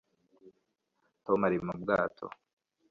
tom 1.25 1.39
ari 1.47 1.57
mu 1.65 1.73
bwato 1.81 2.25